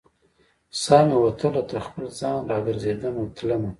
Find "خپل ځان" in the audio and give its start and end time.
1.87-2.39